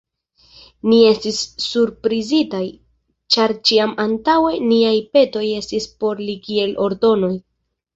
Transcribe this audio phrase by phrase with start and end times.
[0.93, 2.63] Ni estis surprizitaj,
[3.37, 7.37] ĉar ĉiam antaŭe niaj petoj estis por li kiel ordonoj.